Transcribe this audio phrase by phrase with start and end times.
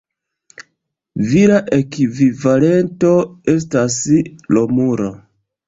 [1.33, 3.13] Vira ekvivalento
[3.55, 4.01] estas
[4.59, 5.15] Romulo.